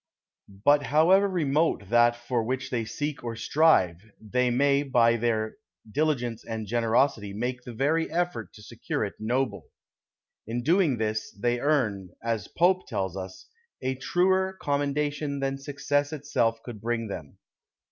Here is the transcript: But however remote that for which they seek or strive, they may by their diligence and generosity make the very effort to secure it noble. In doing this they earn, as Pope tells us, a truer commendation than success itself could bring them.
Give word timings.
But 0.65 0.81
however 0.87 1.27
remote 1.29 1.89
that 1.89 2.15
for 2.15 2.43
which 2.43 2.71
they 2.71 2.85
seek 2.85 3.23
or 3.23 3.35
strive, 3.35 4.01
they 4.19 4.49
may 4.49 4.81
by 4.81 5.15
their 5.15 5.57
diligence 5.91 6.43
and 6.43 6.65
generosity 6.65 7.33
make 7.33 7.61
the 7.61 7.71
very 7.73 8.09
effort 8.11 8.51
to 8.53 8.63
secure 8.63 9.05
it 9.05 9.13
noble. 9.19 9.67
In 10.47 10.63
doing 10.63 10.97
this 10.97 11.29
they 11.39 11.59
earn, 11.59 12.09
as 12.23 12.47
Pope 12.47 12.87
tells 12.87 13.15
us, 13.15 13.47
a 13.83 13.93
truer 13.93 14.57
commendation 14.59 15.39
than 15.39 15.59
success 15.59 16.11
itself 16.11 16.63
could 16.63 16.81
bring 16.81 17.07
them. 17.07 17.37